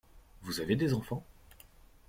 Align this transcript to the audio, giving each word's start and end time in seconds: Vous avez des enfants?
Vous 0.41 0.59
avez 0.61 0.75
des 0.75 0.95
enfants? 0.95 1.23